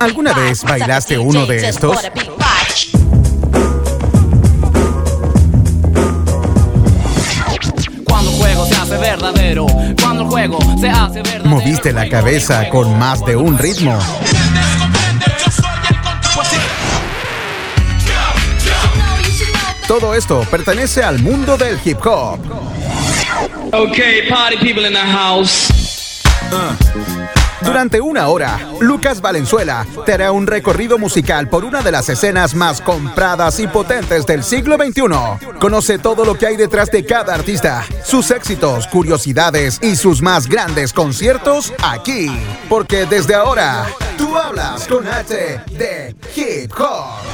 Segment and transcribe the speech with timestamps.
[0.00, 1.98] ¿Alguna vez bailaste uno de estos?
[8.04, 9.66] Cuando el juego se hace verdadero,
[10.00, 11.44] cuando el juego se hace verdadero.
[11.44, 13.98] ¿Moviste la cabeza con más de un ritmo?
[19.86, 22.38] Todo esto pertenece al mundo del hip hop.
[23.72, 25.68] Okay, party people in the house.
[27.64, 32.54] Durante una hora, Lucas Valenzuela te hará un recorrido musical por una de las escenas
[32.54, 35.58] más compradas y potentes del siglo XXI.
[35.58, 40.46] Conoce todo lo que hay detrás de cada artista, sus éxitos, curiosidades y sus más
[40.46, 42.30] grandes conciertos aquí.
[42.68, 43.86] Porque desde ahora,
[44.18, 47.24] tú hablas con H de Hip Hop.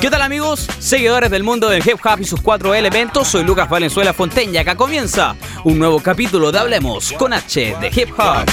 [0.00, 0.66] ¿Qué tal amigos?
[0.78, 4.62] Seguidores del mundo del hip hop y sus cuatro elementos, soy Lucas Valenzuela Fonteña.
[4.62, 8.48] Acá comienza un nuevo capítulo de Hablemos con H de Hip Hop.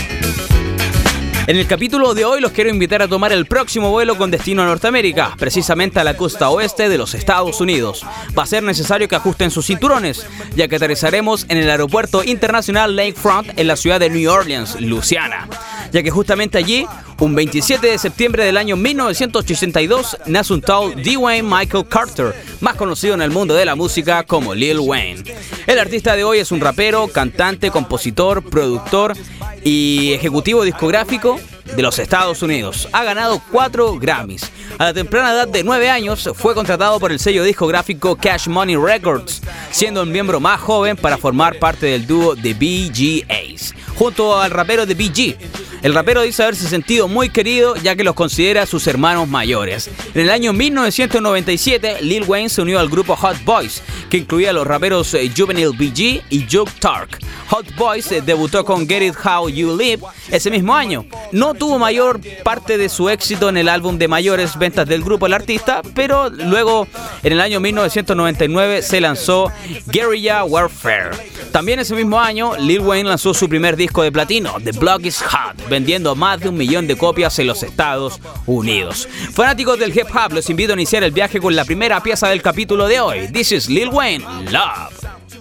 [1.48, 4.64] En el capítulo de hoy los quiero invitar a tomar el próximo vuelo con destino
[4.64, 8.06] a Norteamérica, precisamente a la costa oeste de los Estados Unidos.
[8.38, 10.25] Va a ser necesario que ajusten sus cinturones,
[10.58, 15.48] ya que aterrizaremos en el aeropuerto internacional Lakefront en la ciudad de New Orleans, Luisiana,
[15.94, 16.86] ya que justamente allí,
[17.18, 23.14] un 27 de septiembre del año 1982, nace un tal Dwayne Michael Carter, más conocido
[23.14, 25.23] en el mundo de la música como Lil Wayne.
[25.66, 29.16] El artista de hoy es un rapero, cantante, compositor, productor
[29.64, 31.37] y ejecutivo discográfico
[31.76, 32.88] de los Estados Unidos.
[32.92, 34.52] Ha ganado cuatro Grammys.
[34.78, 38.76] A la temprana edad de 9 años fue contratado por el sello discográfico Cash Money
[38.76, 44.52] Records, siendo el miembro más joven para formar parte del dúo de BGAs, junto al
[44.52, 45.56] rapero de BG.
[45.83, 49.89] El rapero dice haberse sentido muy querido ya que los considera sus hermanos mayores.
[50.14, 54.53] En el año 1997, Lil Wayne se unió al grupo Hot Boys, que incluía a
[54.53, 57.19] los raperos eh, Juvenile BG y Juke Tark.
[57.50, 61.06] Hot Boys eh, debutó con Get It How You Live ese mismo año.
[61.31, 65.28] No tuvo mayor parte de su éxito en el álbum de mayores ventas del grupo
[65.28, 66.88] El Artista, pero luego
[67.23, 69.52] en el año 1999 se lanzó
[69.85, 71.12] Guerrilla Warfare.
[71.52, 75.22] También ese mismo año, Lil Wayne lanzó su primer disco de platino, The Block is
[75.22, 79.07] Hot, vendiendo más de un millón de copias en los Estados Unidos.
[79.33, 82.41] Fanáticos del hip hop, los invito a iniciar el viaje con la primera pieza del
[82.41, 83.28] capítulo de hoy.
[83.31, 84.94] This is Lil Wayne, Love.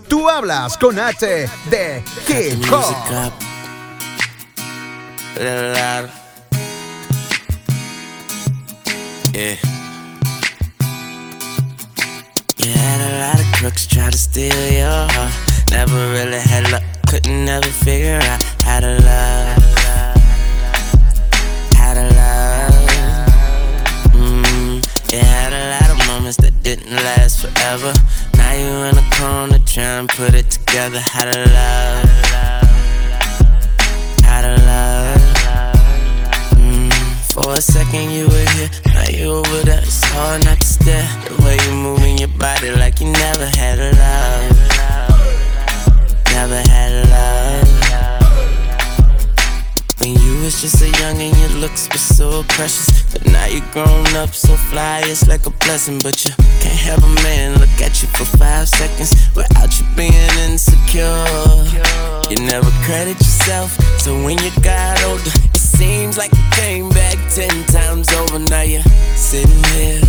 [0.09, 3.33] Tú hablas con H de Hip Hop.
[9.37, 9.57] Yeah.
[12.57, 15.33] You had a lot of crooks try to steal your heart.
[15.71, 19.66] Never really had luck, couldn't never figure out how to love.
[25.17, 27.93] You had a lot of moments that didn't last forever.
[28.37, 31.01] Now you in a corner trying to put it together.
[31.01, 32.09] How to love.
[34.29, 35.21] How to love.
[36.61, 36.93] Mm,
[37.33, 39.81] for a second you were here, now you over there.
[39.81, 41.09] It's hard not to stare.
[41.29, 44.57] The way you moving your body like you never had a love.
[46.33, 47.66] Never had a love.
[50.15, 53.03] You was just a young and your looks were so precious.
[53.13, 55.99] But now you're grown up so fly, it's like a blessing.
[55.99, 60.13] But you can't have a man look at you for five seconds without you being
[60.47, 61.25] insecure.
[62.31, 67.17] You never credit yourself, so when you got older, it seems like you came back
[67.31, 68.39] ten times over.
[68.39, 68.83] Now you're
[69.15, 70.01] sitting here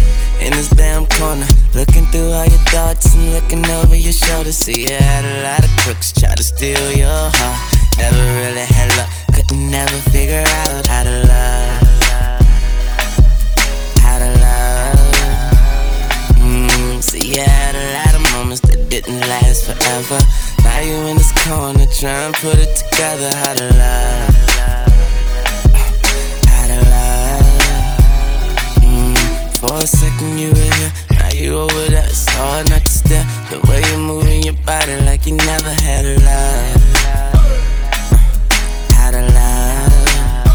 [0.41, 4.51] in this damn corner, looking through all your thoughts and looking over your shoulder.
[4.51, 7.73] See, you had a lot of crooks try to steal your heart.
[7.97, 9.09] Never really had luck,
[9.55, 11.81] never figure out how to love.
[14.03, 14.99] How to love.
[16.37, 20.19] Mm, see, you had a lot of moments that didn't last forever.
[20.63, 23.29] Now you in this corner trying to put it together.
[23.37, 24.35] How to love.
[26.51, 27.45] How to love.
[28.83, 32.05] Mm, for a second you were here, now you over there.
[32.05, 33.25] It's hard not to stare.
[33.49, 37.06] The way you're moving your body like you never had a love.
[39.17, 40.45] How to love.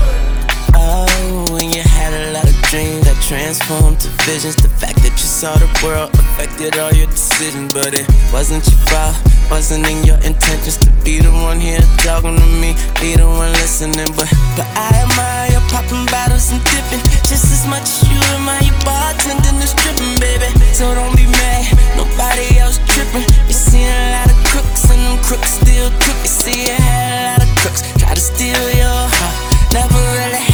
[0.74, 3.01] Oh, when you had a lot of dreams
[3.32, 4.56] transformed to visions.
[4.60, 8.76] The fact that you saw the world affected all your decisions, but it wasn't your
[8.92, 9.16] fault.
[9.48, 13.48] Wasn't in your intentions to be the one here talking to me, be the one
[13.64, 14.12] listening.
[14.20, 18.76] But but I admire popping bottles and dipping just as much as you admire your
[18.84, 20.52] bartending and stripping, baby.
[20.76, 23.24] So don't be mad, nobody else tripping.
[23.48, 26.20] You seen a lot of crooks and them crooks still crook.
[26.20, 29.36] You see you had a lot of crooks try to steal your heart.
[29.72, 30.51] Never really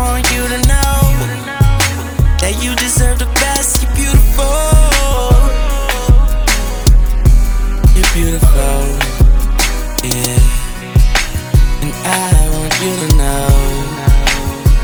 [0.00, 0.98] want you to know
[2.40, 3.82] that you deserve the best.
[3.82, 4.60] You're beautiful.
[7.94, 8.80] You're beautiful.
[10.04, 10.40] Yeah.
[11.82, 13.48] And I want you to know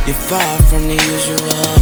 [0.07, 1.76] you're far from the usual.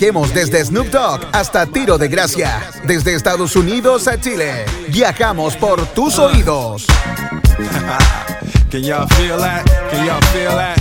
[0.00, 4.64] Viajemos desde Snoop Dogg hasta Tiro de Gracia, desde Estados Unidos a Chile.
[4.88, 6.86] Viajamos por tus oídos.
[8.70, 9.62] Can y'all feel that?
[9.90, 10.78] Can y'all feel that?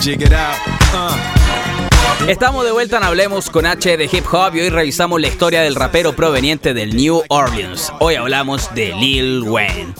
[0.00, 0.54] Jig it out.
[0.94, 2.28] Uh.
[2.28, 5.62] Estamos de vuelta en Hablemos con H de Hip Hop y hoy revisamos la historia
[5.62, 7.92] del rapero proveniente del New Orleans.
[7.98, 9.94] Hoy hablamos de Lil Wayne.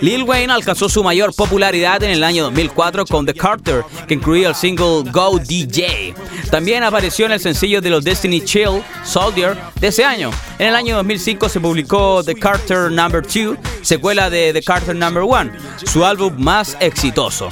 [0.00, 4.48] Lil Wayne alcanzó su mayor popularidad en el año 2004 con The Carter, que incluía
[4.48, 6.14] el single Go DJ.
[6.50, 10.30] También apareció en el sencillo de los Destiny Chill, Soldier, de ese año.
[10.58, 15.22] En el año 2005 se publicó The Carter Number 2, secuela de The Carter Number
[15.22, 15.52] 1,
[15.84, 17.50] su álbum más exitoso.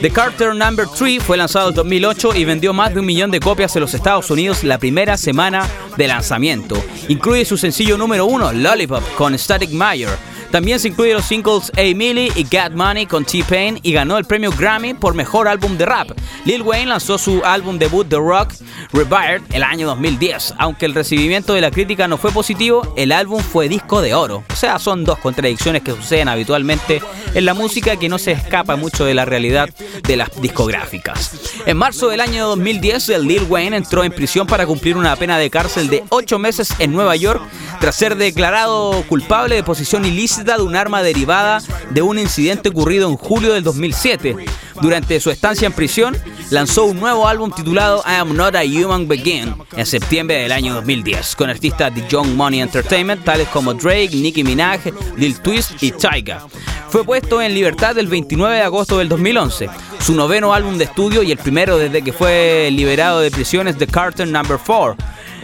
[0.00, 3.40] The Carter Number 3 fue lanzado en 2008 y vendió más de un millón de
[3.40, 5.68] copias en los Estados Unidos la primera semana
[5.98, 6.82] de lanzamiento.
[7.08, 10.29] Incluye su sencillo número 1, Lollipop, con Static Meyer.
[10.50, 14.24] También se incluyen los singles A Millie y Got Money con T-Pain y ganó el
[14.24, 16.10] premio Grammy por mejor álbum de rap.
[16.44, 18.54] Lil Wayne lanzó su álbum debut The Rock
[18.92, 20.54] Revired el año 2010.
[20.58, 24.42] Aunque el recibimiento de la crítica no fue positivo, el álbum fue disco de oro.
[24.52, 27.00] O sea, son dos contradicciones que suceden habitualmente
[27.32, 29.70] en la música que no se escapa mucho de la realidad
[30.02, 31.30] de las discográficas.
[31.64, 35.38] En marzo del año 2010, el Lil Wayne entró en prisión para cumplir una pena
[35.38, 37.40] de cárcel de 8 meses en Nueva York
[37.78, 41.60] tras ser declarado culpable de posesión ilícita de un arma derivada
[41.90, 44.36] de un incidente ocurrido en julio del 2007.
[44.80, 46.16] Durante su estancia en prisión,
[46.50, 50.74] lanzó un nuevo álbum titulado I Am Not a Human Being en septiembre del año
[50.74, 54.80] 2010, con artistas de Young Money Entertainment tales como Drake, Nicki Minaj,
[55.16, 56.46] Lil Twist y Tyga.
[56.88, 59.68] Fue puesto en libertad el 29 de agosto del 2011.
[60.00, 63.76] Su noveno álbum de estudio y el primero desde que fue liberado de prisión es
[63.76, 64.96] The Carter Number 4.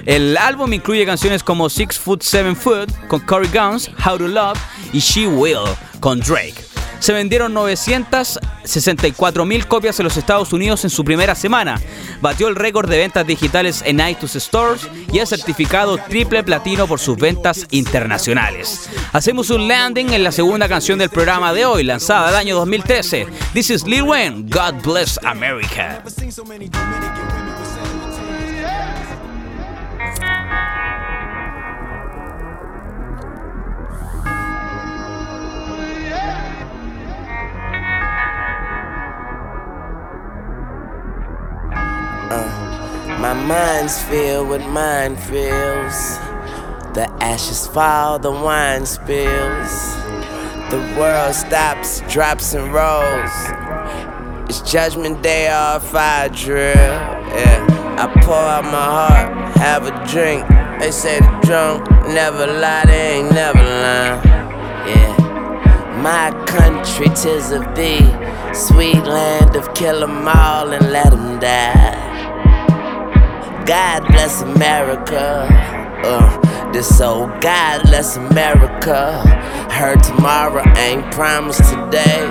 [0.07, 4.57] El álbum incluye canciones como Six Foot Seven Foot con Corey Guns, How to Love
[4.93, 5.67] y She Will
[5.99, 6.65] con Drake.
[7.01, 11.81] Se vendieron 964 mil copias en los Estados Unidos en su primera semana.
[12.21, 17.01] Batió el récord de ventas digitales en iTunes Stores y es certificado triple platino por
[17.01, 18.89] sus ventas internacionales.
[19.13, 23.27] Hacemos un landing en la segunda canción del programa de hoy, lanzada el año 2013.
[23.53, 26.03] This is Lil Wayne, God Bless America.
[42.29, 46.23] Uh, my mind's filled with minefields.
[46.95, 49.97] The ashes fall, the wine spills.
[50.71, 53.31] The world stops, drops, and rolls.
[54.49, 56.75] It's judgment day off I drill.
[56.75, 60.47] Yeah, I pour out my heart, have a drink.
[60.81, 64.23] They say the drunk never lie, they ain't never lying.
[64.89, 68.07] Yeah, my country, tis of thee.
[68.53, 72.07] Sweet land of kill 'em all and let 'em die.
[73.67, 75.49] God bless America.
[76.05, 79.21] Uh, this old God bless America.
[79.71, 82.27] Heard tomorrow ain't promised today.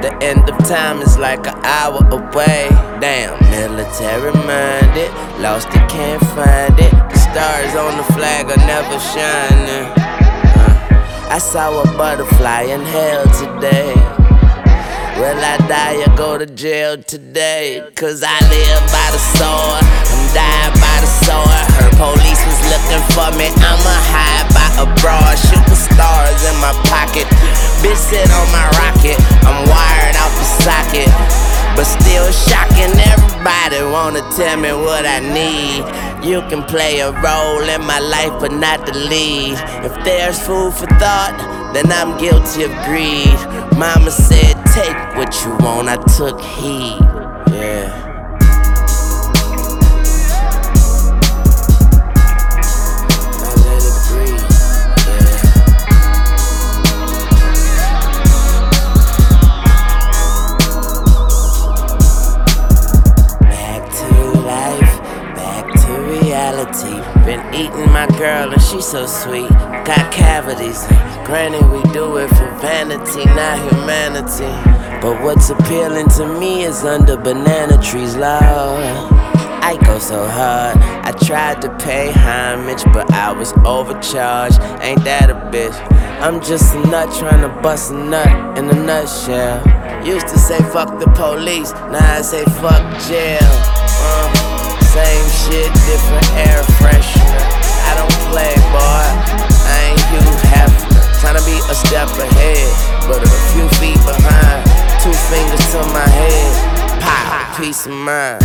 [0.00, 2.91] The end of time is like an hour away.
[3.02, 5.10] Damn, military minded.
[5.42, 6.94] Lost it, can't find it.
[7.10, 9.90] The stars on the flag are never shining.
[10.54, 13.90] Uh, I saw a butterfly in hell today.
[15.18, 17.82] Will I die or go to jail today?
[17.96, 19.82] Cause I live by the sword.
[19.82, 21.62] I'm dying by the sword.
[21.74, 23.50] Heard police was looking for me.
[23.50, 25.34] I'ma hide by a broad.
[25.50, 27.26] Shooting stars in my pocket.
[27.82, 29.18] Bitch sit on my rocket.
[29.42, 31.51] I'm wired out the socket.
[31.76, 35.84] But still shocking everybody want to tell me what I need.
[36.24, 39.58] You can play a role in my life, but not the lead.
[39.84, 41.36] If there's food for thought,
[41.74, 43.38] then I'm guilty of greed.
[43.78, 47.21] Mama said, Take what you want, I took heed.
[68.92, 69.48] So sweet.
[69.86, 70.86] Got cavities.
[71.24, 74.52] Granted, we do it for vanity, not humanity.
[75.00, 79.08] But what's appealing to me is under banana trees, Lord.
[79.64, 80.76] I go so hard.
[80.76, 84.60] I tried to pay homage, but I was overcharged.
[84.82, 85.72] Ain't that a bitch?
[86.20, 89.56] I'm just a nut trying to bust a nut in a nutshell.
[90.06, 93.38] Used to say fuck the police, now I say fuck jail.
[94.04, 94.28] Uh,
[94.92, 97.71] same shit, different air freshener.
[97.92, 99.04] I don't play, boy.
[99.68, 101.04] I ain't Hugh Hefner.
[101.20, 102.72] Trying to be a step ahead,
[103.04, 104.64] but a few feet behind.
[105.04, 106.52] Two fingers to my head.
[107.04, 108.40] Pop, peace of mind.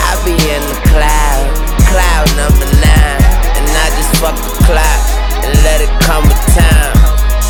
[0.00, 1.44] I be in the cloud,
[1.92, 3.20] cloud number nine.
[3.52, 5.02] And I just fuck the clock
[5.44, 6.96] and let it come with time.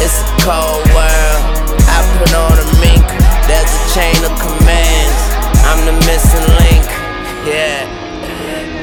[0.02, 1.42] It's a cold world.
[1.86, 3.06] I put on a mink.
[3.46, 5.20] There's a chain of commands.
[5.62, 6.86] I'm the missing link.
[7.46, 7.86] Yeah.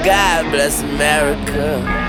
[0.07, 2.02] God bless America.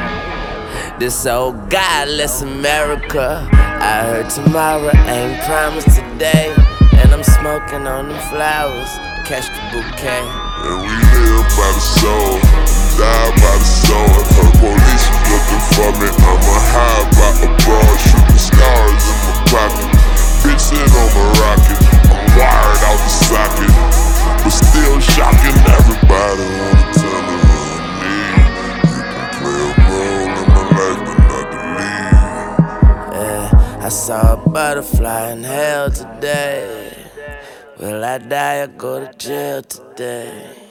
[0.94, 3.42] This oh old godless America.
[3.50, 6.54] I heard tomorrow ain't promised today.
[7.02, 8.86] And I'm smoking on them flowers.
[9.26, 10.22] Catch the bouquet.
[10.22, 12.38] And we live by the soul,
[12.94, 14.14] die by the soul.
[14.38, 16.08] Her police was looking for me.
[16.14, 19.90] I'ma hide by a broad, shooting stars in my pocket.
[20.46, 21.80] Bitch on my rocket.
[22.06, 23.74] I'm wired out the socket,
[24.46, 25.93] but still shocking everybody
[34.74, 36.90] butterfly in hell today.
[37.78, 40.63] Will I die or go to jail today?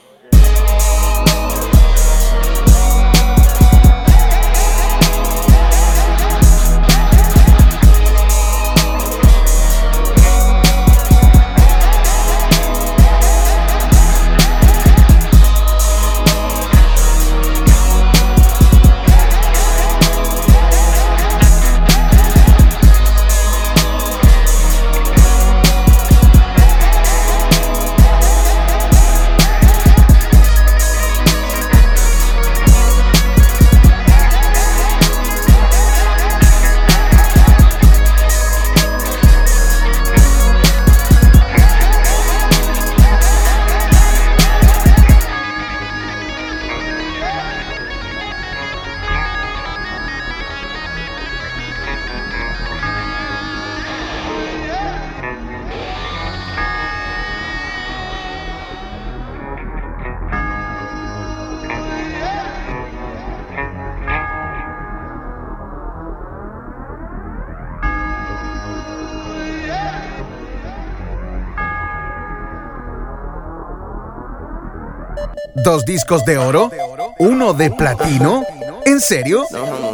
[75.84, 76.70] ¿Dos discos de oro?
[77.18, 78.42] ¿Uno de platino?
[78.86, 79.46] ¿En serio?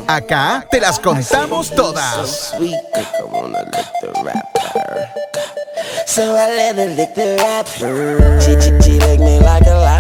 [0.07, 2.55] Acá te las contamos todas.
[6.07, 8.41] So I let her lick the rapper.
[8.41, 10.00] She, she, she lick me like a lollipop.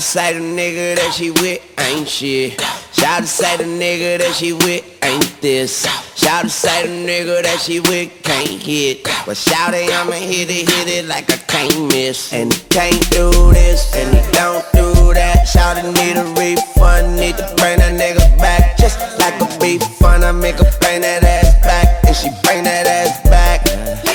[0.00, 2.60] Say the nigga that she with ain't shit.
[2.92, 5.84] Shout say the nigga that she with ain't this.
[6.16, 9.04] Shout say the nigga that she with can't hit.
[9.26, 12.32] But shout it, I'ma hit it, hit it like I can't miss.
[12.32, 15.44] And he can't do this, and he don't do that.
[15.46, 18.78] Shout it, need a refund, need to bring that nigga back.
[18.78, 22.04] Just like a beef fun, I make her bring that ass back.
[22.06, 23.64] And she bring that ass back.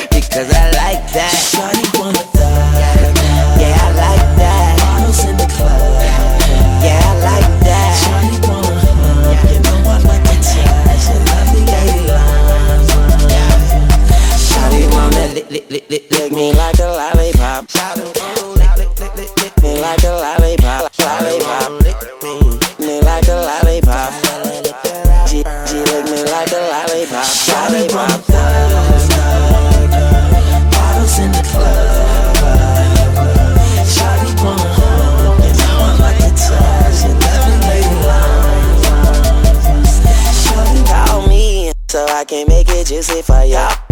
[0.10, 1.95] Because I like that.
[15.96, 17.66] Lick, lick, me like a lollipop.
[19.38, 21.72] Lick me like a lollipop, lollipop.
[21.84, 22.00] Lick
[22.80, 24.14] me like a lollipop.
[25.28, 27.26] She, lick me like a lollipop.
[30.72, 32.36] Bottles in the club.
[33.96, 34.68] Shawty wanna
[35.68, 37.00] I like to touch
[40.44, 43.85] Shawty me so I can make it juicy for y'all.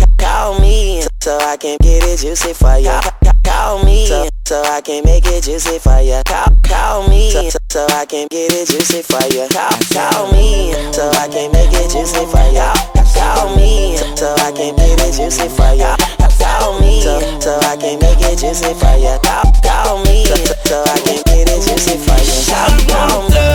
[1.53, 2.99] Call me so I can get it juicy for ya.
[3.43, 6.23] Call me so, so I can make it juicy for ya.
[6.25, 9.47] Call, call me so, so I can get it juicy for ya.
[9.53, 12.73] Call, call me so I can make it juicy for ya.
[13.13, 15.95] Call me so I can get it juicy for ya.
[16.41, 19.19] Call me so, so I can make it juicy for ya.
[19.21, 20.35] Call, call me so,
[20.65, 22.33] so I can get it juicy for ya.
[22.49, 23.45] Call, call me.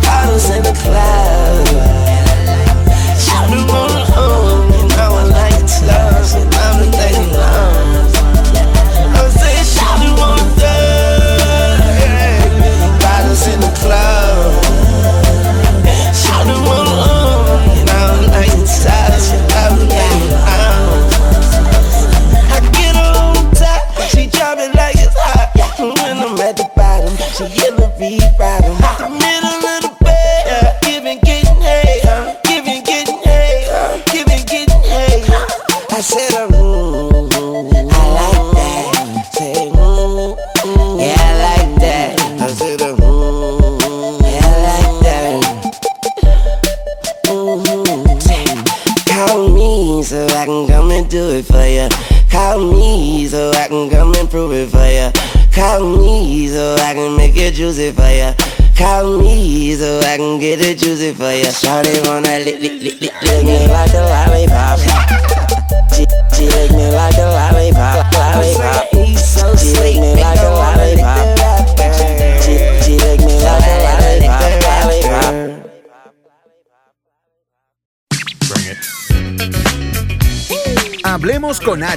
[0.00, 1.53] Bottles in the club.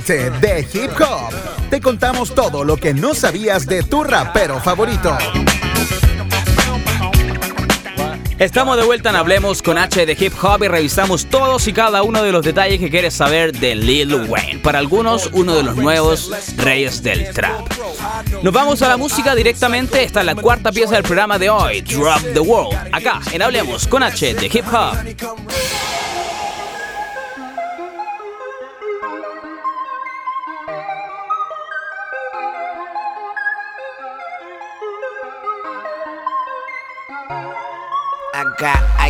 [0.08, 1.34] De Hip Hop.
[1.70, 5.18] Te contamos todo lo que no sabías de tu rapero favorito.
[8.40, 12.04] Estamos de vuelta en Hablemos con H de Hip Hop y revisamos todos y cada
[12.04, 14.60] uno de los detalles que quieres saber de Lil Wayne.
[14.60, 17.70] Para algunos, uno de los nuevos reyes del trap.
[18.42, 20.04] Nos vamos a la música directamente.
[20.04, 22.78] Esta es la cuarta pieza del programa de hoy, Drop the World.
[22.94, 26.07] Acá en Hablemos con H de Hip Hop.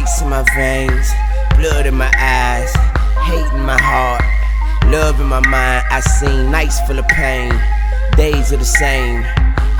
[0.08, 1.12] Ice in my veins,
[1.58, 2.72] blood in my eyes,
[3.28, 4.24] hate in my heart,
[4.90, 5.84] love in my mind.
[5.92, 7.52] I seen nights full of pain,
[8.16, 9.26] days are the same.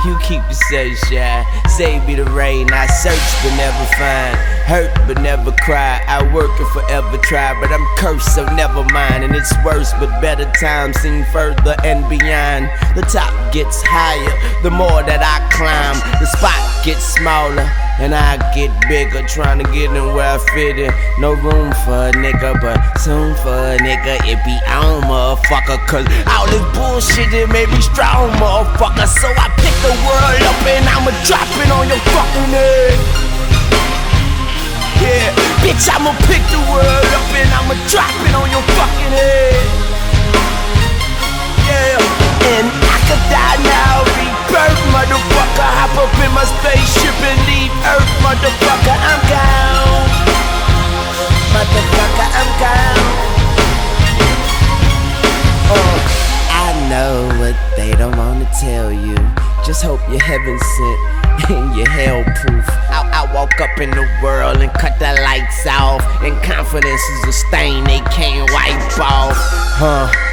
[0.04, 2.70] You keep the sunshine, save me the rain.
[2.70, 4.36] I search but never find,
[4.68, 6.04] hurt but never cry.
[6.06, 9.24] I work and forever try, but I'm cursed, so never mind.
[9.24, 12.68] And it's worse, but better times seem further and beyond.
[12.94, 15.96] The top gets higher, the more that I climb.
[16.20, 17.87] The spot gets smaller.
[17.98, 20.94] And I get bigger, trying to get in where I fit in.
[21.18, 25.82] No room for a nigga, but soon for a nigga, it be on, motherfucker.
[25.90, 29.02] Cause all this bullshit that made me strong, motherfucker.
[29.18, 32.94] So I pick the world up and I'ma drop it on your fucking head.
[35.02, 35.34] Yeah,
[35.66, 39.58] bitch, I'ma pick the world up and I'ma drop it on your fucking head.
[41.66, 41.98] Yeah,
[42.54, 44.06] and I could die now,
[44.58, 45.70] rebirth, motherfucker.
[45.78, 48.96] Hop up in my spaceship and leave Earth, motherfucker.
[48.98, 50.08] I'm gone.
[51.54, 53.06] Motherfucker, I'm gone.
[55.70, 55.98] Uh,
[56.50, 59.16] I know what they don't wanna tell you.
[59.64, 62.64] Just hope you're heaven sent and you're hell proof.
[62.90, 66.02] I, I woke up in the world and cut the lights off.
[66.22, 69.36] And confidence is a stain they can't wipe off.
[69.78, 70.27] Huh.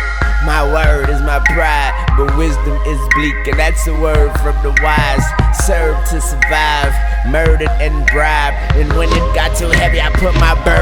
[0.45, 4.77] My word is my pride, but wisdom is bleak, and that's a word from the
[4.83, 5.25] wise.
[5.65, 6.93] Serve to survive,
[7.25, 8.77] murdered and bribed.
[8.77, 10.74] And when it got too heavy, I put my burdens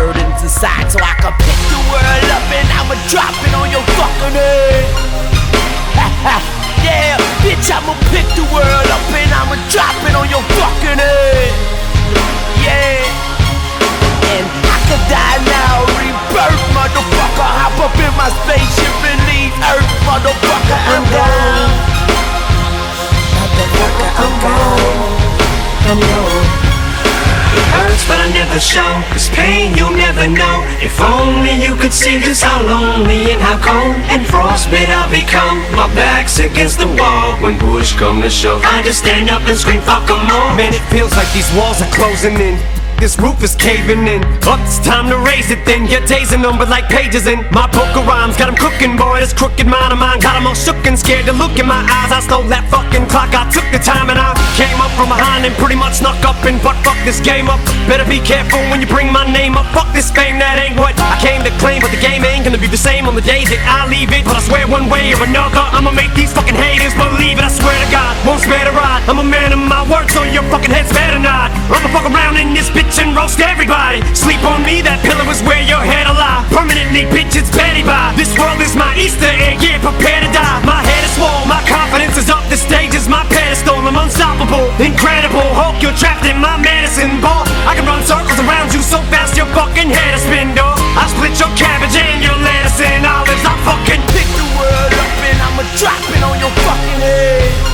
[28.54, 28.94] but show.
[29.14, 30.62] This pain you'll never know.
[30.78, 35.58] If only you could see just how lonely and how cold and frostbit I've become.
[35.76, 38.62] My back's against the wall when push come to shove.
[38.64, 40.56] I just stand up and scream, fuck 'em all.
[40.56, 42.73] Man, it feels like these walls are closing in.
[43.00, 44.24] This roof is caving in.
[44.48, 45.88] Up, it's time to raise it then.
[45.88, 48.38] Your days are numbered like pages in my poker rhymes.
[48.38, 49.20] Got 'em cooking, boy.
[49.20, 51.82] This crooked mind of mine got 'em all shook and scared to look in my
[51.98, 52.12] eyes.
[52.12, 53.34] I stole that fucking clock.
[53.36, 56.40] I took the time and I came up from behind and pretty much snuck up
[56.46, 57.60] and butt fuck this game up.
[57.88, 59.66] Better be careful when you bring my name up.
[59.74, 61.82] Fuck this fame, that ain't what I came to claim.
[61.82, 64.24] But the game ain't gonna be the same on the days that I leave it.
[64.24, 67.44] But I swear one way or another, I'ma make these fucking haters believe it.
[67.44, 69.02] I swear to God, won't spare the ride.
[69.10, 71.52] I'm a man of my word, so your fucking head's better not.
[71.74, 74.04] I'ma fuck around in this bitch and roast everybody.
[74.14, 76.44] Sleep on me, that pillow is where your head lie.
[76.52, 78.12] Permanently, bitch, it's Betty by.
[78.20, 80.60] This world is my Easter egg, yeah, prepare to die.
[80.68, 82.44] My head is swole, my confidence is up.
[82.52, 83.80] The stage is my pedestal.
[83.84, 85.46] I'm unstoppable, incredible.
[85.56, 87.44] Hulk, you're trapped in my medicine ball.
[87.66, 90.78] I can run circles around you so fast your fucking head is spin, dog.
[91.00, 93.44] I split your cabbage and your lettuce and olives.
[93.44, 97.73] I fucking pick the world up and I'ma drop it on your fucking head.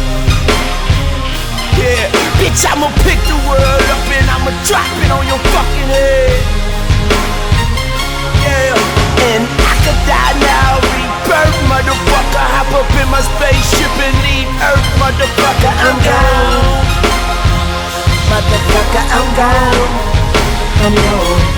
[2.39, 6.39] Bitch, I'ma pick the world up and I'ma drop it on your fucking head.
[8.39, 8.79] Yeah,
[9.27, 12.45] and I could die now, rebirth, motherfucker.
[12.55, 15.73] Hop up in my spaceship and leave Earth, motherfucker.
[15.83, 16.87] I'm gone.
[18.31, 19.91] Motherfucker, I'm gone.
[20.79, 21.48] I'm gone.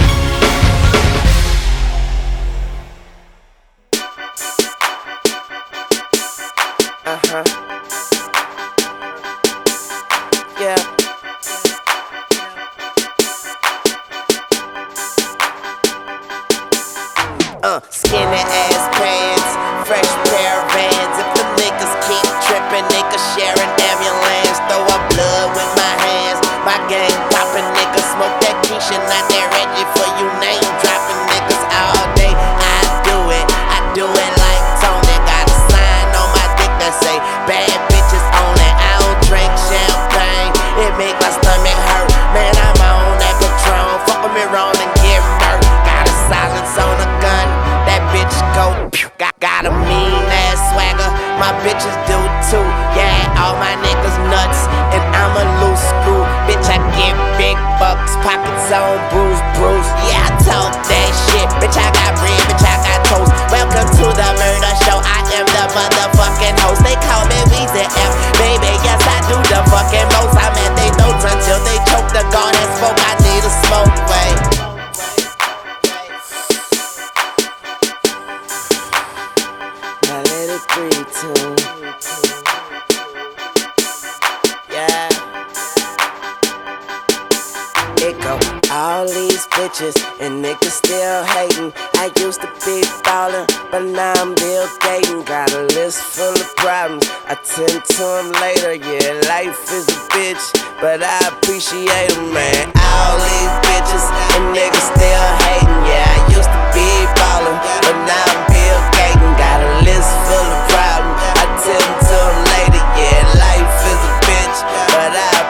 [89.42, 91.74] These bitches and niggas still hating.
[91.96, 95.26] I used to be ballin', but now I'm Bill Gaten.
[95.26, 97.08] Got a list full of problems.
[97.26, 98.74] I tend to them later.
[98.76, 100.44] Yeah, life is a bitch,
[100.82, 102.72] but I appreciate 'em, man.
[102.78, 105.82] All these bitches and niggas still hating.
[105.90, 109.32] Yeah, I used to be ballin', but now I'm Bill Gaten.
[109.38, 111.18] Got a list full of problems.
[111.42, 112.84] I tend to them later.
[113.00, 114.58] Yeah, life is a bitch,
[114.94, 115.41] but I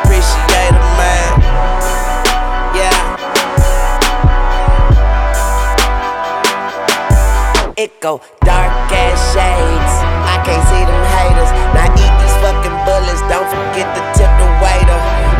[7.82, 9.94] It go dark ass shades.
[10.30, 11.50] I can't see them haters.
[11.74, 13.26] Now eat these fucking bullets.
[13.26, 15.00] Don't forget to tip the waiter.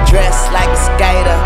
[0.10, 1.38] Dress like a skater.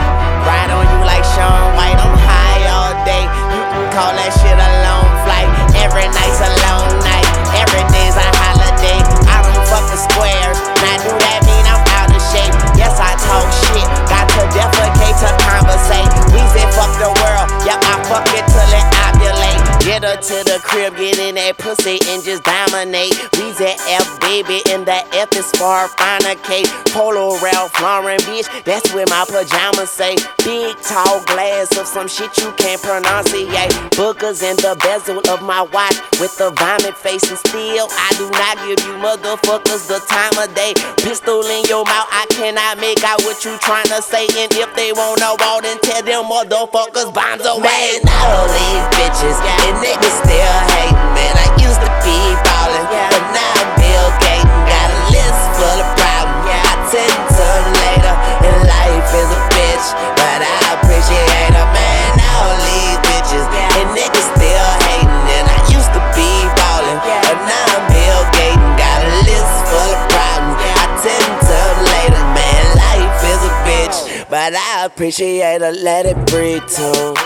[0.47, 3.27] Ride on you like Shaun White, I'm high all day.
[3.27, 5.51] You can call that shit a long flight.
[5.83, 7.27] Every night's a long night,
[7.59, 8.95] every day's a holiday.
[9.27, 12.55] I don't fuck the squares, now do that mean I'm out of shape?
[12.79, 16.07] Yes, I talk shit, got to defecate to conversate.
[16.31, 17.34] We say fuck the world,
[17.65, 19.65] yep, I fuck it till it ovulate.
[19.85, 23.13] Get her to the crib, get in that pussy and just dominate.
[23.37, 26.65] We's at F, baby, and the F is for finer cake.
[26.89, 30.17] Polo Ralph Lauren, bitch, that's where my pajamas say.
[30.41, 33.73] Big tall glass of some shit you can't pronunciate.
[33.93, 38.25] Bookers in the bezel of my watch with the vomit face and still I do
[38.33, 40.73] not give you motherfuckers the time of day.
[40.97, 44.25] Pistol in your mouth, I cannot make out what you trying to say.
[44.41, 48.03] And if they wanna walk, then tell them motherfuckers bombs away.
[48.03, 50.99] Man, all these bitches and niggas still hating.
[51.15, 54.51] Man, I used to be ballin', but now I'm Bill Gates.
[54.67, 56.51] Got a list full of problems.
[56.51, 59.87] I tend to them later, and life is a bitch,
[60.19, 61.67] but I appreciate her.
[61.71, 65.23] Man, all these bitches and niggas still hating.
[65.39, 68.67] And I used to be ballin', but now I'm Bill Gates.
[68.75, 70.59] Got a list full of problems.
[70.59, 72.23] I tend to them later.
[72.35, 75.71] Man, life is a bitch, but I appreciate her.
[75.71, 77.24] Let it breathe too.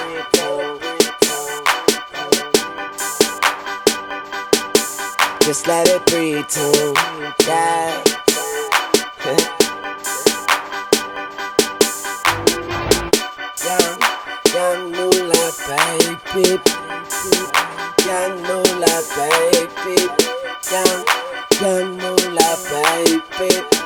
[5.49, 6.93] Just let it breathe too.
[7.47, 8.03] Yeah.
[13.65, 13.97] young,
[14.53, 16.61] young moolah baby.
[18.05, 19.97] Young moolah baby.
[20.69, 21.01] Young,
[21.59, 23.78] young moolah baby.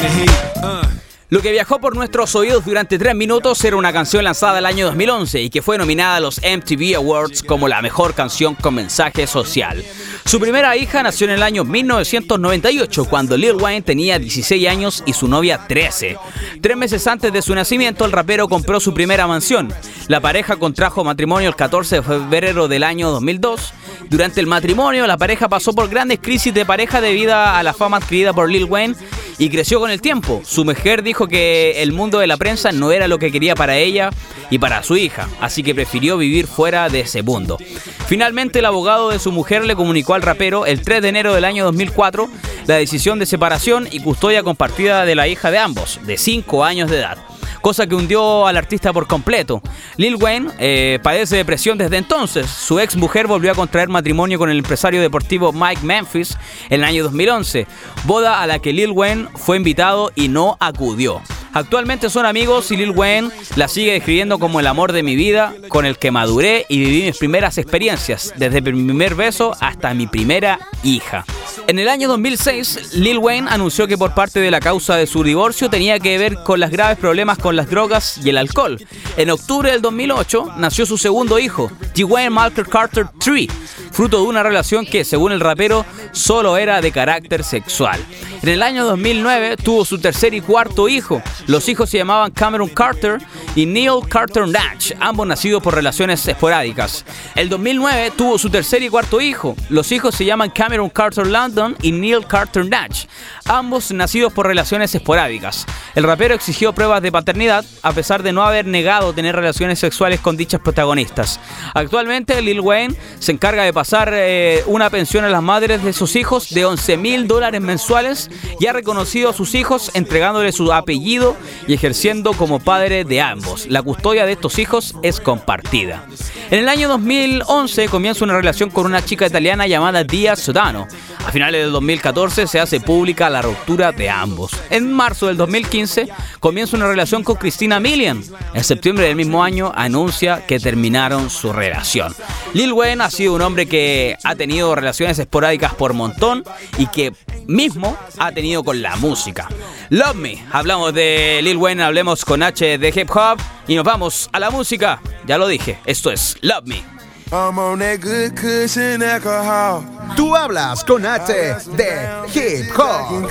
[0.00, 0.30] The heat.
[0.62, 0.86] Uh.
[1.28, 4.86] Lo que viajó por nuestros oídos durante tres minutos era una canción lanzada el año
[4.86, 9.26] 2011 y que fue nominada a los MTV Awards como la mejor canción con mensaje
[9.26, 9.84] social.
[10.26, 15.12] Su primera hija nació en el año 1998 cuando Lil Wayne tenía 16 años y
[15.12, 16.18] su novia 13.
[16.60, 19.72] Tres meses antes de su nacimiento el rapero compró su primera mansión.
[20.08, 23.72] La pareja contrajo matrimonio el 14 de febrero del año 2002.
[24.10, 27.98] Durante el matrimonio la pareja pasó por grandes crisis de pareja debido a la fama
[27.98, 28.96] adquirida por Lil Wayne
[29.38, 30.42] y creció con el tiempo.
[30.44, 33.76] Su mujer dijo que el mundo de la prensa no era lo que quería para
[33.76, 34.10] ella
[34.50, 37.58] y para su hija, así que prefirió vivir fuera de ese mundo.
[38.06, 41.44] Finalmente, el abogado de su mujer le comunicó al rapero el 3 de enero del
[41.44, 42.28] año 2004
[42.66, 46.90] la decisión de separación y custodia compartida de la hija de ambos, de 5 años
[46.90, 47.18] de edad
[47.66, 49.60] cosa que hundió al artista por completo.
[49.96, 52.48] Lil Wayne eh, padece depresión desde entonces.
[52.48, 56.38] Su ex mujer volvió a contraer matrimonio con el empresario deportivo Mike Memphis
[56.70, 57.66] en el año 2011,
[58.04, 61.20] boda a la que Lil Wayne fue invitado y no acudió.
[61.56, 65.54] Actualmente son amigos y Lil Wayne la sigue describiendo como el amor de mi vida,
[65.70, 70.06] con el que maduré y viví mis primeras experiencias, desde mi primer beso hasta mi
[70.06, 71.24] primera hija.
[71.66, 75.24] En el año 2006, Lil Wayne anunció que por parte de la causa de su
[75.24, 78.78] divorcio tenía que ver con los graves problemas con las drogas y el alcohol.
[79.16, 82.04] En octubre del 2008 nació su segundo hijo, G.
[82.04, 83.50] Wayne Malker Carter III,
[83.96, 87.98] fruto de una relación que, según el rapero, solo era de carácter sexual.
[88.42, 91.22] En el año 2009 tuvo su tercer y cuarto hijo.
[91.46, 93.22] Los hijos se llamaban Cameron Carter
[93.54, 97.06] y Neil Carter Natch, ambos nacidos por relaciones esporádicas.
[97.34, 99.56] El 2009 tuvo su tercer y cuarto hijo.
[99.70, 103.06] Los hijos se llaman Cameron Carter London y Neil Carter Natch,
[103.46, 105.64] ambos nacidos por relaciones esporádicas.
[105.94, 110.20] El rapero exigió pruebas de paternidad a pesar de no haber negado tener relaciones sexuales
[110.20, 111.40] con dichas protagonistas.
[111.72, 116.16] Actualmente Lil Wayne se encarga de pasar eh, una pensión a las madres de sus
[116.16, 121.36] hijos de 11 mil dólares mensuales y ha reconocido a sus hijos entregándole su apellido
[121.68, 123.66] y ejerciendo como padre de ambos.
[123.68, 126.04] La custodia de estos hijos es compartida.
[126.50, 130.86] En el año 2011 comienza una relación con una chica italiana llamada Dia Sodano.
[131.24, 134.52] A finales del 2014 se hace pública la ruptura de ambos.
[134.70, 138.22] En marzo del 2015 comienza una relación con Cristina Milian.
[138.54, 142.14] En septiembre del mismo año anuncia que terminaron su relación.
[142.52, 143.75] Lil Wayne ha sido un hombre que
[144.22, 146.44] ha tenido relaciones esporádicas por montón
[146.78, 147.12] y que
[147.46, 149.48] mismo ha tenido con la música.
[149.90, 154.28] Love Me, hablamos de Lil Wayne, hablemos con H de hip hop y nos vamos
[154.32, 155.00] a la música.
[155.26, 156.96] Ya lo dije, esto es Love Me.
[157.32, 159.82] I'm on that good cushion alcohol.
[160.14, 161.32] Tú hablas con H
[161.76, 163.26] de Hip Hop.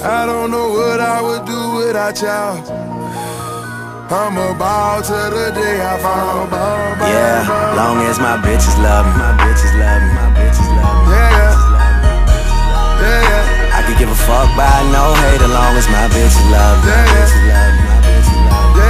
[0.00, 2.87] I don't know what I would do without y'all.
[4.08, 6.48] I'm about to the day I found.
[7.04, 7.44] Yeah,
[7.76, 11.12] long as my bitches love me, my bitches love me, my bitches love me.
[11.12, 11.52] Yeah, yeah,
[13.04, 13.76] yeah, yeah.
[13.76, 14.64] I could give a fuck by
[14.96, 18.32] no hate, as long as my bitches love me, my bitches love me, my bitches
[18.48, 18.88] love me.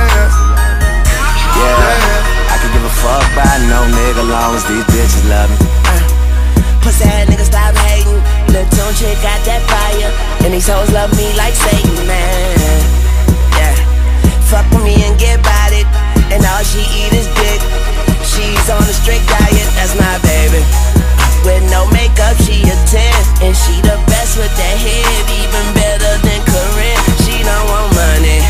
[1.59, 2.55] Yeah, yeah.
[2.55, 5.67] I could give a fuck by no nigga, long as these bitches love me.
[5.83, 5.99] Uh,
[6.79, 8.23] pussy ass nigga stop hating.
[8.55, 10.15] Lil' Tune chick got that fire.
[10.47, 13.08] And these hoes love me like Satan, man.
[14.49, 15.45] Fuck with me and get
[15.77, 15.85] it.
[16.33, 17.61] And all she eat is dick.
[18.25, 20.65] She's on a strict diet, that's my baby.
[21.45, 23.45] With no makeup, she a 10.
[23.45, 27.01] And she the best with that head, even better than Karrine.
[27.29, 28.41] She don't want money.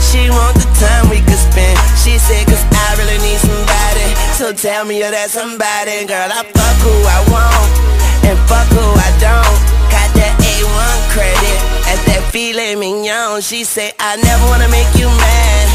[0.00, 1.76] She want the time we could spend.
[2.00, 4.16] She said, cause I really need somebody.
[4.40, 6.08] So tell me you're that somebody.
[6.08, 7.68] Girl, I fuck who I want.
[8.24, 9.58] And fuck who I don't.
[9.92, 11.83] Got that A1 credit.
[11.94, 13.40] At that filet mignon.
[13.40, 15.66] She say, I never wanna make you mad.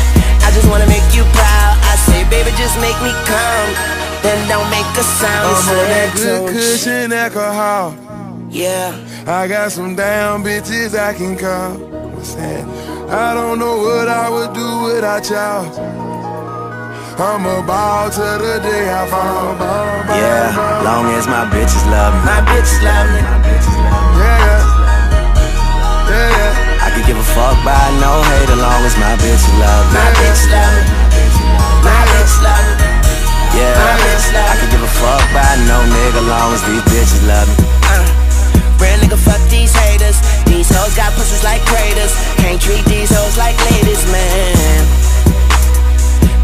[0.43, 1.73] I just wanna make you proud.
[1.79, 3.69] I say, baby, just make me come.
[4.19, 5.47] Then don't make a sound.
[5.47, 7.95] I'm on that that good cushion alcohol.
[8.51, 8.91] Yeah.
[9.27, 11.79] I got some damn bitches I can call.
[12.11, 12.67] What's that?
[13.07, 15.63] I don't know what I would do without y'all.
[17.15, 19.59] I'm about to the day I found.
[20.11, 23.21] Yeah, long as my bitches love me, My bitches love me.
[23.21, 23.88] my bitches love me.
[27.09, 29.97] Give a fuck by no hate, as long as my bitches love me.
[29.97, 30.85] My bitch love me.
[31.81, 32.85] My bitch love me.
[33.57, 36.85] Yeah, My bitches love I could give a fuck by no nigga, long as these
[36.85, 37.65] bitches love me.
[37.89, 38.05] Uh,
[38.77, 40.21] real nigga, fuck these haters.
[40.45, 42.13] These hoes got pussies like craters.
[42.37, 44.85] Can't treat these hoes like ladies, man.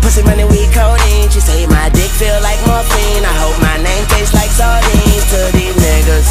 [0.02, 1.30] Pussy money, we codeine.
[1.30, 3.22] She say my dick feel like morphine.
[3.22, 6.26] I hope my name tastes like sardines to these niggas.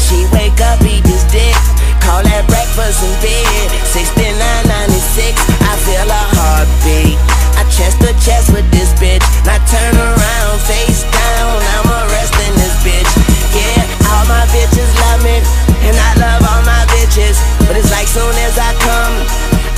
[0.00, 1.81] She wake up, eat this dick.
[2.02, 3.70] Call that breakfast in bed.
[3.94, 7.18] 6996, I feel a heartbeat.
[7.54, 9.22] I chest to chest with this bitch.
[9.46, 11.56] Now turn around, face down.
[11.78, 13.06] I'm arresting this bitch.
[13.54, 15.38] Yeah, all my bitches love me.
[15.86, 17.38] And I love all my bitches.
[17.70, 19.14] But it's like soon as I come,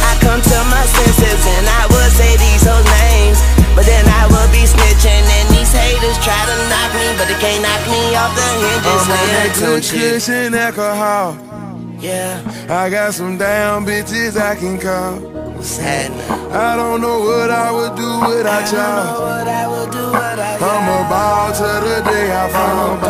[0.00, 1.40] I come to my senses.
[1.44, 3.36] And I would say these hoes names.
[3.76, 5.24] But then I would be snitching.
[5.28, 7.06] And these haters try to knock me.
[7.20, 9.04] But they can't knock me off the hinges.
[9.04, 11.63] I'm on that good don't alcohol.
[12.04, 12.36] Yeah,
[12.68, 15.16] I got some damn bitches I can call.
[15.56, 16.20] what's happening?
[16.52, 19.24] I don't know what I would do without y'all.
[19.24, 23.00] What I would do, what I I'm about to the day I found.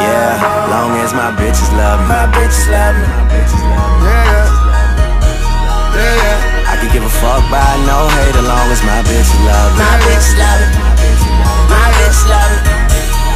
[0.00, 3.04] Yeah, long as my bitches love me, My bitches love me.
[3.04, 4.08] my bitches love me.
[4.08, 4.48] Yeah, yeah,
[5.92, 6.72] yeah, yeah.
[6.72, 9.84] I could give a fuck by no hate, as long as my bitches love me.
[9.84, 10.88] My bitches love me.
[11.68, 12.72] My bitches love me.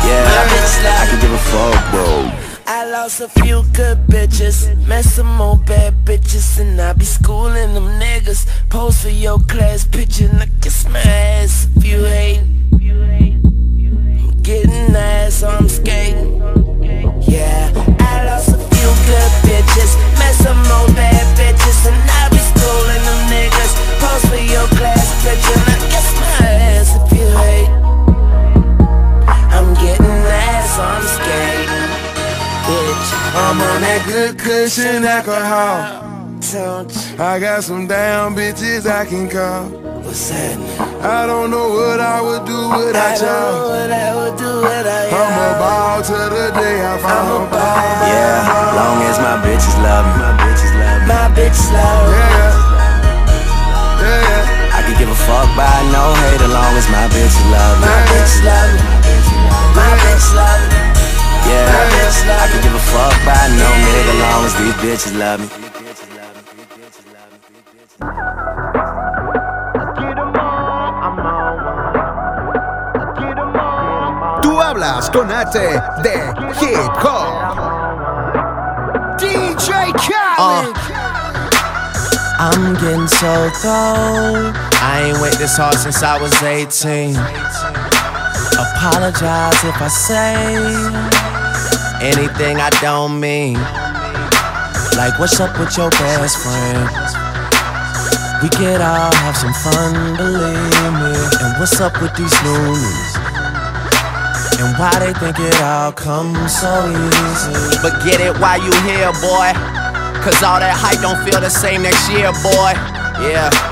[0.09, 2.52] Yeah, my bitches love I could give a fuck, bro.
[2.93, 7.73] I lost a few good bitches, met some more bad bitches, and I be schooling
[7.73, 8.47] them niggas.
[8.69, 12.41] Pose for your class picture, and I kiss my ass if you hate.
[12.73, 16.37] I'm getting ass, I'm skating.
[17.23, 21.12] Yeah, I lost a few good bitches, met some more bad
[34.33, 36.01] that cushion alcohol.
[37.19, 39.69] I got some damn bitches I can call.
[40.03, 40.69] What's happening?
[41.01, 43.71] I don't know what I would do I without don't know y'all.
[43.71, 45.17] what I would do without you.
[45.17, 47.53] I'm about to the day I found.
[47.53, 51.07] Yeah, long as my bitches love me, my bitches love me.
[51.07, 52.19] My bitches love me.
[54.03, 54.77] Yeah, yeah.
[54.77, 57.87] I could give a fuck by no hate, as long as my bitches love me.
[57.87, 58.83] My bitches love me.
[59.79, 60.72] My bitch love me.
[61.53, 65.49] Yeah, I could give a fuck by no nigga, long as these bitches love me.
[74.43, 75.59] Tú hablas con H
[76.03, 76.17] de
[76.61, 77.33] Hip Hop.
[79.19, 79.93] DJ
[80.39, 80.65] ah.
[80.67, 81.03] Khaled.
[82.39, 84.57] I'm getting so cold.
[84.83, 87.15] I ain't wait this hard since I was 18.
[88.59, 91.32] Apologize if I say
[92.03, 93.55] anything I don't mean.
[94.99, 96.91] Like, what's up with your best friend?
[98.43, 101.15] We could all have some fun, believe me.
[101.41, 103.15] And what's up with these loonies?
[104.59, 107.79] And why they think it all comes so easy?
[107.81, 109.55] But get it while you here, boy.
[110.23, 112.75] Cause all that hype don't feel the same next year, boy.
[113.23, 113.72] Yeah.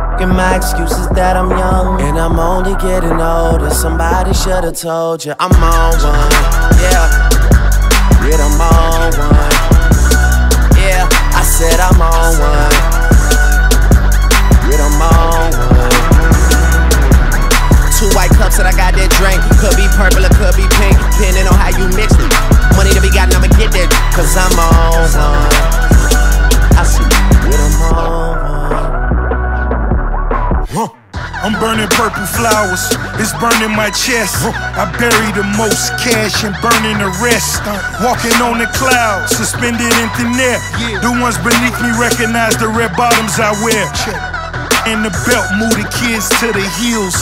[0.21, 3.69] and my excuses that I'm young and I'm only getting older.
[3.73, 6.29] Somebody should have told you I'm on one.
[6.77, 7.09] Yeah,
[8.29, 9.53] yeah, I'm on one.
[10.77, 12.73] Yeah, I said I'm on one.
[14.69, 15.89] Yeah, I'm on one.
[17.97, 19.41] Two white cups that I got that drink.
[19.57, 22.29] Could be purple or could be pink, depending on how you mix it.
[22.77, 25.49] Money to be gotten, I'ma get that, cause I'm on one.
[26.77, 27.05] I see,
[27.49, 28.40] yeah, I'm on
[31.41, 34.45] I'm burning purple flowers, it's burning my chest.
[34.77, 37.65] I bury the most cash and burning the rest.
[37.97, 40.61] Walking on the clouds, suspended in thin air.
[41.01, 44.30] The ones beneath me recognize the red bottoms I wear.
[44.89, 47.13] And the belt, move the kids to the heels.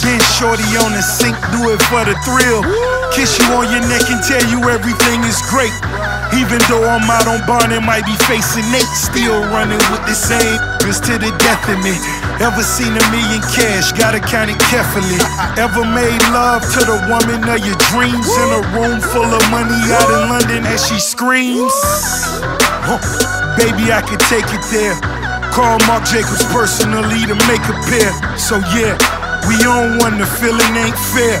[0.00, 2.62] Then shorty on the sink, do it for the thrill.
[3.10, 5.74] Kiss you on your neck and tell you everything is great.
[6.38, 10.14] Even though I'm out on bond and might be facing Nate, still running with the
[10.14, 11.98] same just to the death of me.
[12.38, 13.90] Ever seen a million cash?
[13.92, 15.18] Gotta count it carefully.
[15.58, 19.74] Ever made love to the woman of your dreams in a room full of money
[19.90, 21.74] out in London as she screams?
[23.58, 25.29] Baby, I could take it there.
[25.52, 28.10] Call Marc Jacobs personally to make a pair.
[28.38, 28.98] So yeah.
[29.48, 31.40] We on one, the feeling ain't fair.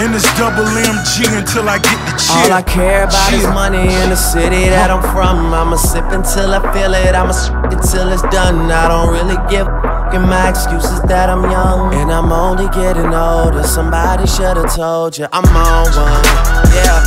[0.00, 2.50] And it's double MG until I get the cheer.
[2.50, 3.40] All I care about cheer.
[3.40, 5.52] is money in the city that I'm from.
[5.52, 7.14] I'ma sip until I feel it.
[7.14, 8.70] I'ma sip it till it's done.
[8.72, 9.68] I don't really give
[10.14, 13.64] and my excuses that I'm young and I'm only getting older.
[13.64, 16.24] Somebody should have told you I'm on one.
[16.70, 17.02] Yeah,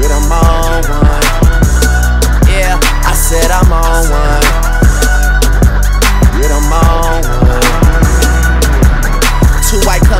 [0.00, 1.22] yeah, I'm on one.
[2.48, 4.41] Yeah, I said I'm on one.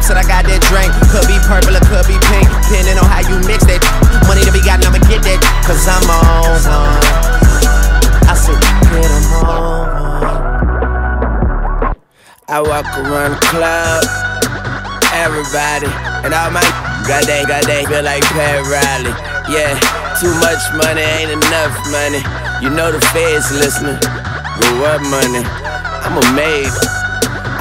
[0.02, 0.90] Cups that I got that drink.
[1.14, 3.78] Could be purple or could be pink, depending on how you mix that.
[4.26, 6.98] Money to be gotten, I'ma get that, cause I'm on one.
[8.26, 8.58] I said,
[8.90, 10.42] get I'm on one.
[12.50, 14.02] I walk around the club,
[15.14, 15.88] everybody,
[16.26, 16.66] and all my
[17.06, 19.14] god dang, god dang, feel like Pat Riley.
[19.48, 19.78] Yeah,
[20.18, 22.20] too much money ain't enough money.
[22.60, 23.98] You know the feds listening.
[24.02, 25.42] But what money?
[26.02, 27.01] I'm a maid.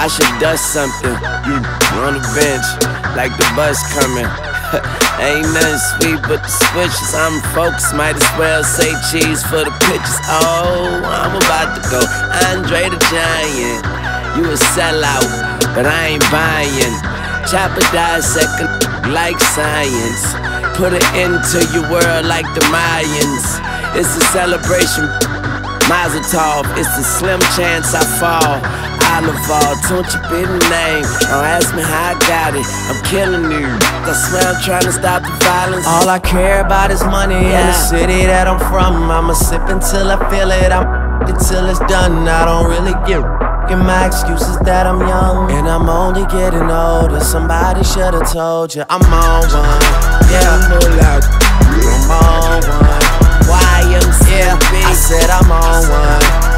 [0.02, 1.14] I should dust something.
[1.46, 1.62] You
[2.02, 2.66] on the bench,
[3.14, 4.26] like the bus coming.
[5.22, 7.14] Ain't nothing sweet but the switches.
[7.14, 10.18] I'm focused, might as well say cheese for the pictures.
[10.26, 12.02] Oh, I'm about to go.
[12.50, 13.86] Andre the Giant,
[14.42, 15.30] you a sellout,
[15.78, 16.98] but I ain't buying.
[17.46, 17.86] Chopper
[18.26, 18.74] second,
[19.14, 20.34] like science.
[20.82, 23.62] Put it into your world like the Mayans.
[23.94, 25.06] It's a celebration.
[25.86, 28.91] Mazel tov, it's a slim chance I fall.
[29.22, 31.06] Oliver, don't you be the name.
[31.30, 32.66] Don't ask me how I got it.
[32.90, 33.70] I'm killing you.
[33.70, 35.86] I swear I'm trying to stop the violence.
[35.86, 37.62] All I care about is money yeah.
[37.62, 39.12] in the city that I'm from.
[39.12, 40.72] I'ma sip until I feel it.
[40.72, 40.90] I'm
[41.30, 42.28] until it's done.
[42.28, 43.24] I don't really give
[43.70, 47.20] and my excuses that I'm young and I'm only getting older.
[47.22, 49.82] Somebody should have told you I'm on one.
[50.34, 50.66] Yeah, I'm
[52.10, 53.02] on one.
[53.46, 54.50] YMCA.
[54.50, 54.58] Yeah,
[54.90, 56.51] I said I'm on one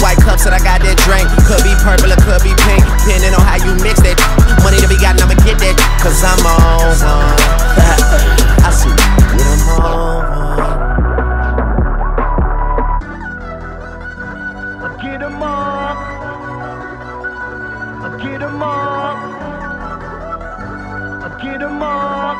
[0.00, 1.26] white cups that I got that drink.
[1.46, 2.82] Could be purple or could be pink.
[3.04, 4.18] Depending on how you mix that.
[4.62, 5.76] Money to be gotten, I'ma get that.
[6.02, 7.38] Cause I'm on one.
[8.66, 10.88] I see what I'm on one.
[15.00, 15.96] Get them up.
[21.22, 21.40] Up.
[21.40, 22.38] Get them up.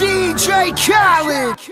[0.00, 1.71] DJ Khaled.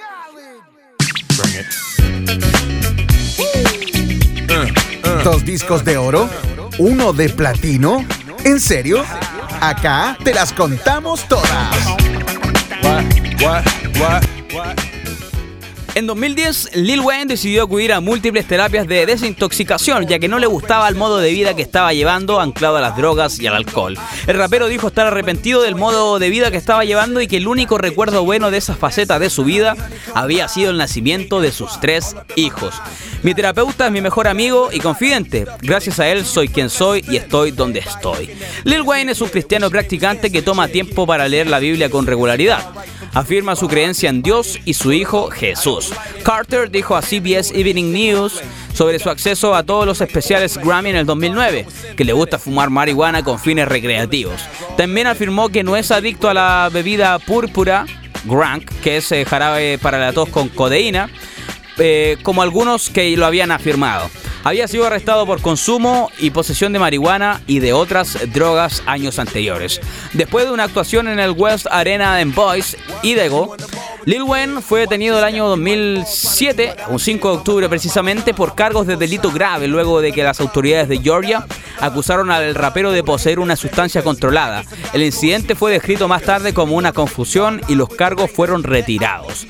[5.30, 6.28] ¿Dos discos de oro?
[6.78, 8.04] ¿Uno de platino?
[8.42, 9.04] ¿En serio?
[9.60, 11.76] Acá te las contamos todas.
[16.01, 20.46] En 2010, Lil Wayne decidió acudir a múltiples terapias de desintoxicación, ya que no le
[20.46, 23.98] gustaba el modo de vida que estaba llevando, anclado a las drogas y al alcohol.
[24.26, 27.46] El rapero dijo estar arrepentido del modo de vida que estaba llevando y que el
[27.46, 29.76] único recuerdo bueno de esa faceta de su vida
[30.14, 32.80] había sido el nacimiento de sus tres hijos.
[33.22, 35.44] Mi terapeuta es mi mejor amigo y confidente.
[35.61, 38.30] Gracias a él soy quien soy y estoy donde estoy.
[38.64, 42.70] Lil Wayne es un cristiano practicante que toma tiempo para leer la Biblia con regularidad.
[43.12, 45.92] Afirma su creencia en Dios y su hijo Jesús.
[46.22, 48.40] Carter dijo a CBS Evening News
[48.74, 52.70] sobre su acceso a todos los especiales Grammy en el 2009, que le gusta fumar
[52.70, 54.40] marihuana con fines recreativos.
[54.76, 57.86] También afirmó que no es adicto a la bebida púrpura,
[58.24, 61.11] Grank, que es eh, jarabe para la tos con codeína,
[61.78, 64.11] eh, como algunos que lo habían afirmado.
[64.43, 69.80] Había sido arrestado por consumo y posesión de marihuana y de otras drogas años anteriores.
[70.12, 73.57] Después de una actuación en el West Arena en Boys, Idaho,
[74.07, 78.97] Lil Wayne fue detenido el año 2007, un 5 de octubre precisamente, por cargos de
[78.97, 81.47] delito grave luego de que las autoridades de Georgia
[81.78, 84.64] acusaron al rapero de poseer una sustancia controlada.
[84.95, 89.47] El incidente fue descrito más tarde como una confusión y los cargos fueron retirados.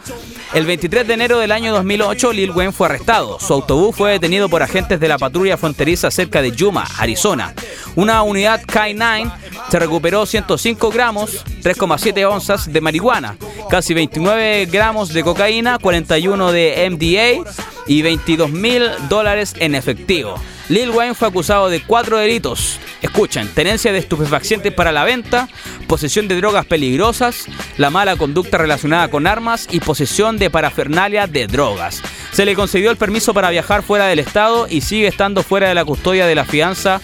[0.53, 3.39] El 23 de enero del año 2008, Lil Wayne fue arrestado.
[3.39, 7.55] Su autobús fue detenido por agentes de la patrulla fronteriza cerca de Yuma, Arizona.
[7.95, 9.33] Una unidad K9
[9.71, 13.37] se recuperó 105 gramos, 3,7 onzas de marihuana,
[13.71, 17.53] casi 29 gramos de cocaína, 41 de MDA
[17.87, 20.35] y 22 mil dólares en efectivo.
[20.71, 22.79] Lil Wayne fue acusado de cuatro delitos.
[23.03, 25.49] Escuchen, tenencia de estupefacientes para la venta,
[25.89, 27.47] posesión de drogas peligrosas,
[27.77, 32.03] la mala conducta relacionada con armas y posesión de parafernalia de drogas.
[32.31, 35.75] Se le concedió el permiso para viajar fuera del estado y sigue estando fuera de
[35.75, 37.01] la custodia de la fianza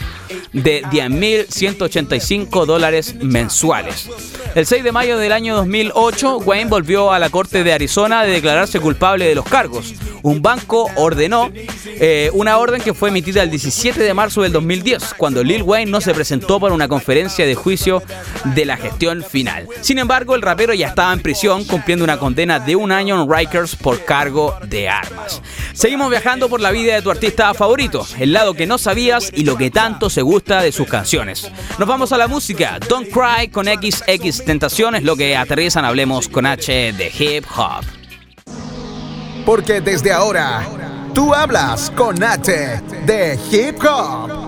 [0.52, 4.08] de 10.185 dólares mensuales.
[4.54, 8.32] El 6 de mayo del año 2008, Wayne volvió a la Corte de Arizona de
[8.32, 9.94] declararse culpable de los cargos.
[10.22, 11.52] Un banco ordenó
[11.86, 15.90] eh, una orden que fue emitida el 17 de marzo del 2010, cuando Lil Wayne
[15.90, 18.02] no se presentó para una conferencia de juicio
[18.44, 19.68] de la gestión final.
[19.82, 23.32] Sin embargo, el rapero ya estaba en prisión cumpliendo una condena de un año en
[23.32, 25.42] Rikers por cargo de armas.
[25.74, 29.44] Seguimos viajando por la vida de tu artista favorito, el lado que no sabías y
[29.44, 31.46] lo que tanto se gusta de sus canciones.
[31.78, 32.78] Nos vamos a la música.
[32.88, 37.84] Don't Cry con XX Tentaciones, lo que aterrizan Hablemos con H de Hip Hop.
[39.44, 40.66] Porque desde ahora,
[41.12, 44.45] tú hablas con H de Hip Hop.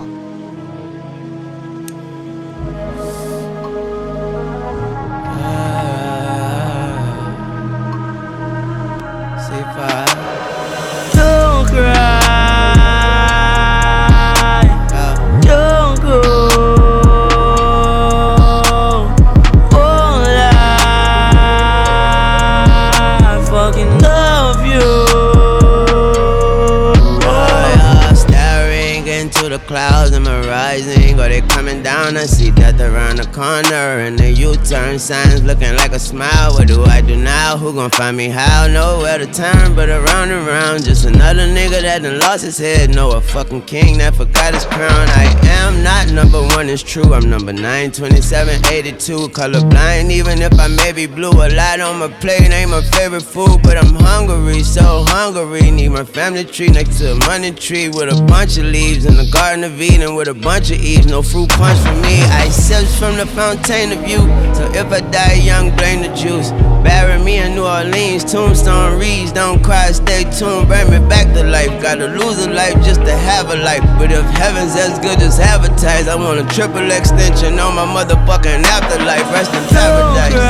[31.39, 32.17] They coming down?
[32.17, 36.53] I see death around the corner and the U-turn signs looking like a smile.
[36.53, 37.57] What do I do now?
[37.57, 38.29] Who gon' find me?
[38.29, 38.67] How?
[38.67, 40.83] Nowhere to turn, but around and around.
[40.83, 42.93] Just another nigga that done lost his head.
[42.95, 45.07] No, a fucking king that forgot his crown.
[45.09, 47.13] I am not number one, it's true.
[47.13, 49.29] I'm number nine, 27, 82.
[49.29, 51.31] Colorblind, even if I may be blue.
[51.31, 55.71] A lot on my plate ain't my favorite food, but I'm hungry, so hungry.
[55.71, 59.15] Need my family tree next to a money tree with a bunch of leaves in
[59.15, 61.05] the Garden of Eden with a bunch of eaves.
[61.05, 62.21] No fruit punch for me.
[62.41, 64.29] I sips from the fountain of youth.
[64.55, 66.51] So if I die young, blame the juice.
[66.83, 69.31] Bury me in New Orleans, tombstone reads.
[69.31, 71.69] Don't cry, stay tuned, bring me back to life.
[71.81, 73.83] Gotta lose a life just to have a life.
[73.97, 78.63] But if heaven's as good as advertised, I want a triple extension on my motherfucking
[78.63, 79.31] afterlife.
[79.31, 80.33] Rest in paradise.
[80.33, 80.43] Don't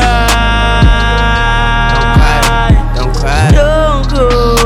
[2.24, 2.72] cry.
[2.96, 4.59] Don't cry, don't All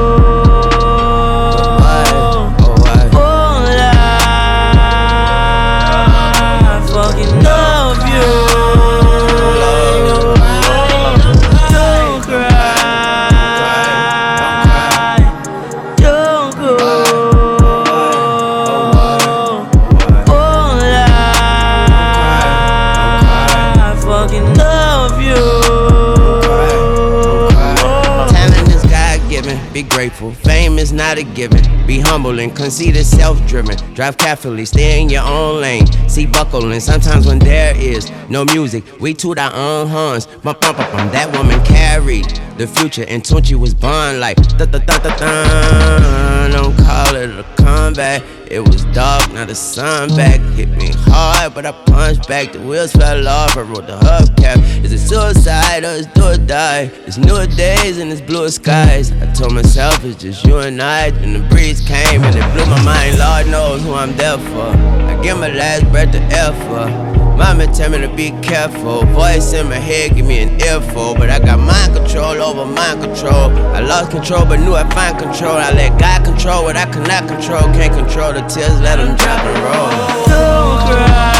[30.03, 30.33] grateful.
[30.33, 31.63] Fame is not a given.
[31.87, 33.77] Be humble and conceited, self driven.
[33.93, 35.87] Drive carefully, stay in your own lane.
[36.09, 36.77] See buckling.
[36.81, 40.25] sometimes when there is no music, we toot our own horns.
[40.25, 40.39] Uh-huh.
[40.43, 41.11] Bump, bump, bump, bump.
[41.13, 42.27] That woman carried
[42.57, 46.47] the future, and Tunechi was born like da da da da da.
[46.51, 48.21] Don't call it a comeback.
[48.49, 50.39] It was dark, now the sun back.
[50.55, 52.51] Hit me hard, but I punched back.
[52.51, 54.83] The wheels fell off, I wrote the hubcap.
[54.83, 56.91] Is it suicide or is do or die?
[57.07, 59.11] It's newer days and it's bluer skies.
[59.11, 61.07] I told myself it's just you and I.
[61.07, 63.17] And the breeze came and it blew my mind.
[63.17, 64.67] Lord knows who I'm there for.
[65.09, 66.43] I give my last breath to air.
[67.37, 69.05] Mama tell me to be careful.
[69.07, 71.15] Voice in my head give me an earful.
[71.15, 73.51] But I got mind control over mind control.
[73.75, 75.57] I lost control but knew I find control.
[75.57, 77.61] I let God control what I cannot control.
[77.73, 79.89] Can't control the tears, let them drop and roll.
[80.29, 81.33] Don't cry.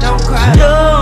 [0.00, 0.54] Don't cry.
[0.56, 0.56] Don't cry.
[0.56, 0.92] Don't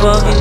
[0.00, 0.39] Fucking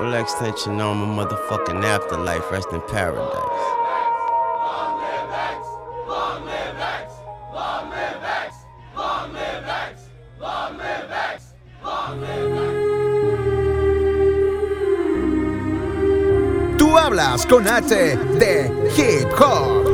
[0.00, 3.42] On a triple extension on my motherfucking afterlife, rest in paradise.
[16.78, 19.87] Tú hablas con H de Hip Hop.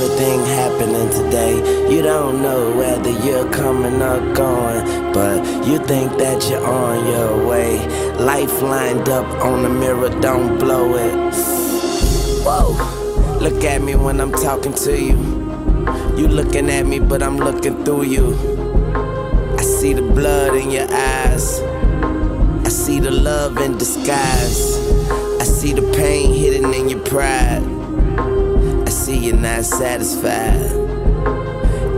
[0.00, 1.56] Everything happening today,
[1.92, 7.46] you don't know whether you're coming or going, but you think that you're on your
[7.46, 7.86] way.
[8.16, 11.34] Life lined up on the mirror, don't blow it.
[12.44, 15.18] Whoa, look at me when I'm talking to you.
[16.16, 18.34] You looking at me, but I'm looking through you.
[19.58, 21.60] I see the blood in your eyes.
[22.64, 24.78] I see the love in disguise.
[25.38, 27.79] I see the pain hidden in your pride.
[29.40, 30.70] Not satisfied.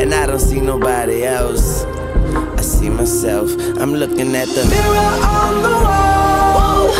[0.00, 1.82] And I don't see nobody else.
[1.84, 3.50] I see myself.
[3.80, 6.92] I'm looking at the Mirror on the wall.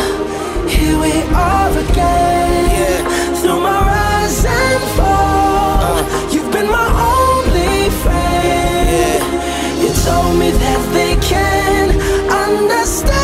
[0.67, 3.35] Here we are again.
[3.37, 5.79] Through my rise and fall.
[5.81, 6.29] Uh.
[6.33, 9.23] You've been my only friend.
[9.81, 11.89] You told me that they can
[12.29, 13.22] understand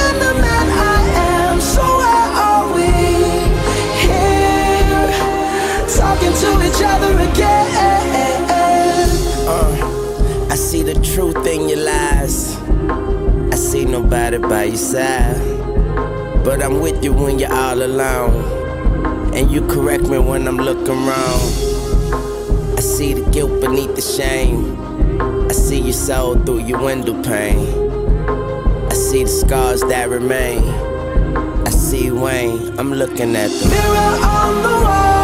[6.80, 8.46] each other again.
[9.48, 12.56] Uh, I see the truth in your lies.
[13.52, 15.36] I see nobody by your side.
[16.46, 19.36] But I'm with you when you're all alone.
[19.36, 21.42] And you correct me when I'm looking wrong.
[22.78, 24.80] I see the guilt beneath the shame.
[25.50, 27.68] I see your soul through your window pane.
[28.90, 30.64] I see the scars that remain.
[31.68, 35.19] I see Wayne, I'm looking at the Mirror on the wall.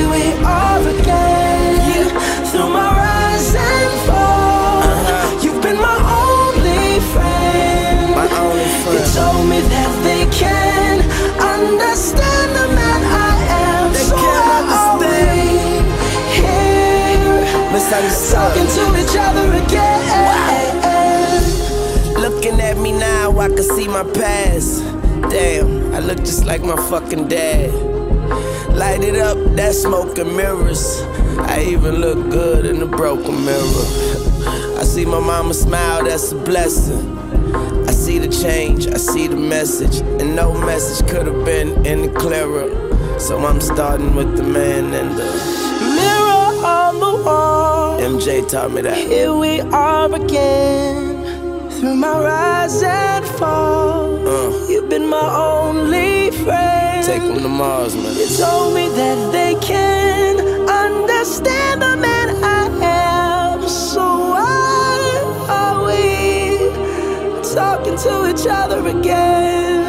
[0.00, 2.08] Here we are again.
[2.48, 4.80] Through my rise and fall.
[4.80, 5.44] Uh-huh.
[5.44, 8.16] You've been my only friend.
[8.16, 8.96] My only friend.
[8.96, 11.04] You told me that they can
[11.36, 13.92] understand the man I am.
[13.92, 15.84] They so can't understand.
[16.32, 17.44] Here,
[18.32, 20.00] talking to each other again.
[22.16, 24.82] Looking at me now, I can see my past.
[25.28, 27.89] Damn, I look just like my fucking dad.
[28.80, 31.02] Light it up, that smoke and mirrors.
[31.40, 33.86] I even look good in the broken mirror.
[34.78, 37.18] I see my mama smile, that's a blessing.
[37.86, 42.08] I see the change, I see the message, and no message could have been any
[42.08, 42.70] clearer.
[43.20, 45.26] So I'm starting with the man in the
[45.98, 48.00] Mirror on the wall.
[48.00, 48.96] MJ taught me that.
[48.96, 51.68] Here we are again.
[51.68, 54.28] Through my rise and fall.
[54.28, 54.68] Uh.
[54.68, 57.04] You've been my only friend.
[57.10, 58.14] Take 'em to Mars, man.
[58.20, 60.34] You told me that they can
[60.84, 62.28] understand the man
[62.60, 62.62] I
[63.06, 63.68] am.
[63.92, 64.98] So why
[65.58, 66.04] are we
[67.58, 69.79] talking to each other again?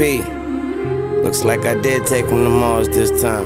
[0.00, 0.22] Hey,
[1.22, 3.44] Looks like I did take him to Mars this time.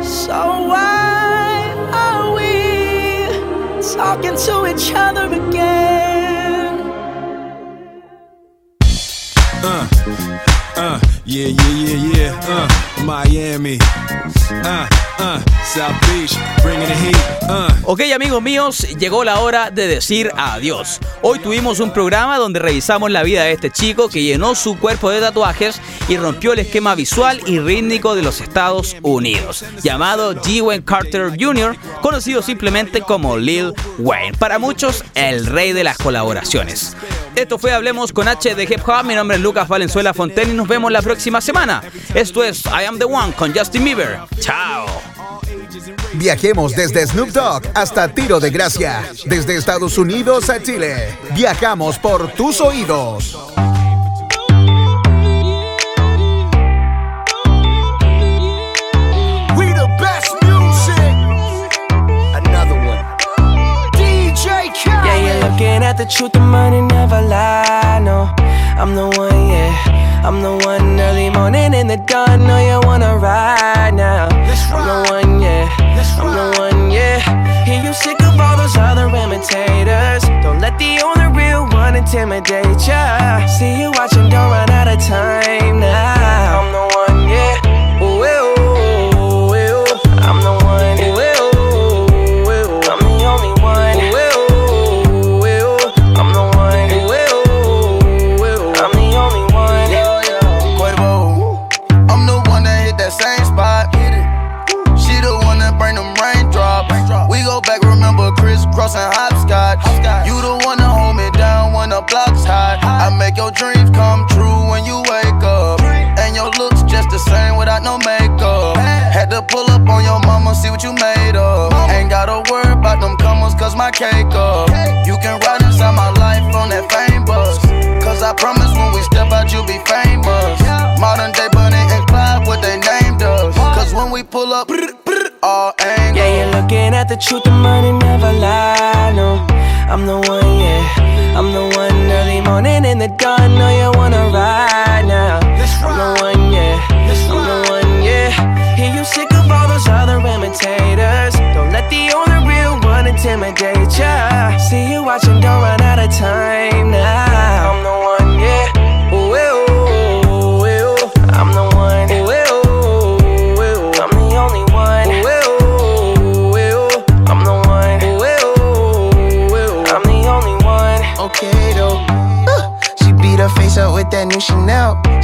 [0.00, 0.38] So
[0.70, 6.78] why are we talking to each other again?
[9.64, 9.88] Uh,
[10.76, 12.40] uh, yeah, yeah, yeah, yeah.
[12.44, 13.78] Uh, Miami.
[14.52, 14.86] Uh,
[15.18, 15.61] uh,
[17.48, 17.66] Uh.
[17.84, 21.00] Ok amigos míos, llegó la hora de decir adiós.
[21.22, 25.08] Hoy tuvimos un programa donde revisamos la vida de este chico que llenó su cuerpo
[25.08, 30.84] de tatuajes y rompió el esquema visual y rítmico de los Estados Unidos, llamado G.
[30.84, 34.36] Carter Jr., conocido simplemente como Lil Wayne.
[34.36, 36.94] Para muchos, el rey de las colaboraciones.
[37.34, 39.04] Esto fue Hablemos con H de Hip Hop.
[39.04, 41.82] Mi nombre es Lucas Valenzuela Fonten y nos vemos la próxima semana.
[42.12, 44.18] Esto es I Am the One con Justin Bieber.
[44.38, 45.21] Chao.
[46.14, 51.16] Viajemos desde Snoop Dogg hasta Tiro de Gracia, desde Estados Unidos a Chile.
[51.34, 53.36] Viajamos por tus oídos.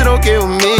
[0.00, 0.76] Shit okay with me.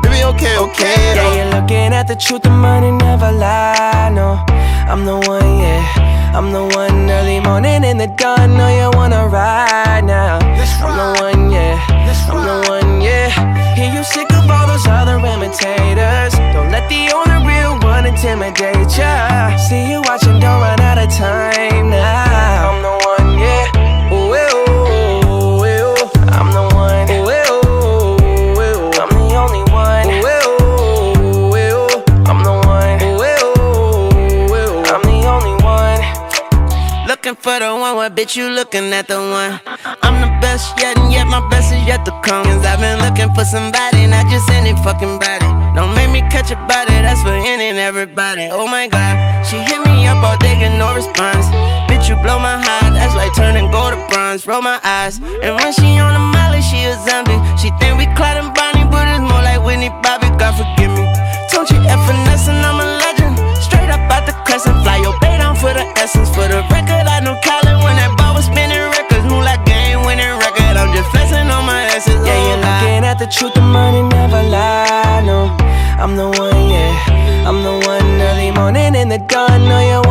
[0.00, 1.34] Baby, okay, okay though.
[1.34, 4.10] Yeah, you're looking at the truth, the money never lie.
[4.14, 4.38] No,
[4.86, 6.30] I'm the one, yeah.
[6.38, 8.54] I'm the one early morning in the dawn.
[8.56, 10.38] Know you wanna ride now.
[10.38, 11.82] I'm the one, yeah.
[12.30, 13.74] I'm the one, yeah.
[13.74, 16.32] Hear you sick of all those other imitators.
[16.54, 19.56] Don't let the only real one intimidate ya.
[19.56, 22.29] See you watching, don't run out of time now.
[37.40, 39.60] For the one, what bitch you looking at the one?
[40.04, 42.44] I'm the best yet, and yet my best is yet to come.
[42.44, 45.48] Cause I've been looking for somebody, not just any fucking body.
[45.72, 48.48] Don't make me catch a body, that's for any and everybody.
[48.52, 49.16] Oh my god,
[49.48, 51.48] she hit me up all day, get no response.
[51.88, 54.46] Bitch, you blow my heart, that's like turning gold to bronze.
[54.46, 57.40] Roll my eyes, and when she on the molly, she a zombie.
[57.56, 61.08] She think we Clyde and Bonnie, but it's more like Whitney Bobby, God forgive me.
[61.60, 63.36] Don't you F and I'm a legend.
[63.60, 66.30] Straight up out the crescent, fly your bait down for the essence.
[66.34, 66.64] For the
[73.30, 75.22] truth, the money never lie.
[75.24, 75.56] No,
[76.02, 77.46] I'm the one, yeah.
[77.46, 79.64] I'm the one early morning in the dawn.
[79.68, 80.09] Know you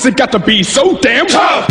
[0.00, 1.68] Is it got to be so damn tough?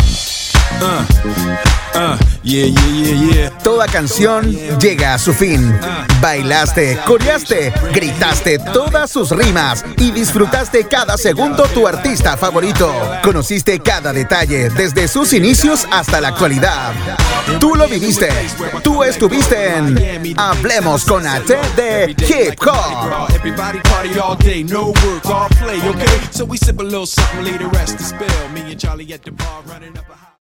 [0.80, 1.64] Uh,
[1.94, 3.58] Uh, yeah, yeah, yeah, yeah.
[3.62, 5.76] Toda canción llega a su fin.
[6.20, 12.92] Bailaste, coreaste, gritaste todas sus rimas y disfrutaste cada segundo tu artista favorito.
[13.22, 16.92] Conociste cada detalle desde sus inicios hasta la actualidad.
[17.58, 18.28] Tú lo viviste.
[18.82, 23.30] Tú estuviste en Hablemos con H de Hip Hop.